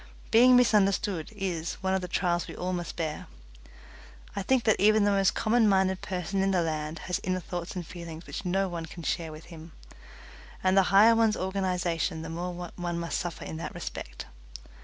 [0.31, 3.27] Being misunderstood is one of the trials we all must bear.
[4.35, 7.75] I think that even the most common minded person in the land has inner thoughts
[7.75, 9.73] and feelings which no one can share with him,
[10.63, 14.25] and the higher one's organization the more one must suffer in that respect.